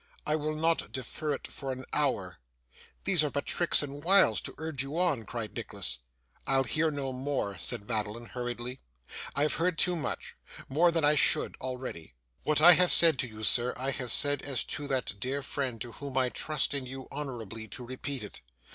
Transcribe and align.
I 0.25 0.35
will 0.35 0.55
not 0.55 0.91
defer 0.91 1.31
it 1.35 1.45
for 1.45 1.71
an 1.71 1.85
hour.' 1.93 2.39
'These 3.03 3.23
are 3.25 3.29
but 3.29 3.45
tricks 3.45 3.83
and 3.83 4.03
wiles 4.03 4.41
to 4.41 4.55
urge 4.57 4.81
you 4.81 4.97
on,' 4.97 5.25
cried 5.27 5.53
Nicholas. 5.55 5.99
'I'll 6.47 6.63
hear 6.63 6.89
no 6.89 7.13
more,' 7.13 7.59
said 7.59 7.87
Madeline, 7.87 8.25
hurriedly; 8.25 8.79
'I 9.35 9.43
have 9.43 9.53
heard 9.53 9.77
too 9.77 9.95
much 9.95 10.35
more 10.67 10.89
than 10.91 11.05
I 11.05 11.13
should 11.13 11.55
already. 11.61 12.15
What 12.41 12.61
I 12.61 12.71
have 12.71 12.91
said 12.91 13.19
to 13.19 13.27
you, 13.27 13.43
sir, 13.43 13.75
I 13.77 13.91
have 13.91 14.09
said 14.11 14.41
as 14.41 14.63
to 14.63 14.87
that 14.87 15.19
dear 15.19 15.43
friend 15.43 15.79
to 15.81 15.91
whom 15.91 16.17
I 16.17 16.29
trust 16.29 16.73
in 16.73 16.87
you 16.87 17.07
honourably 17.11 17.67
to 17.67 17.85
repeat 17.85 18.23
it. 18.23 18.41